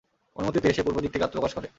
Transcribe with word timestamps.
অনুমতি 0.35 0.59
পেয়ে 0.59 0.75
সে 0.75 0.81
পূর্বদিক 0.85 1.11
থেকে 1.11 1.25
আত্মপ্রকাশ 1.25 1.53
করে। 1.55 1.67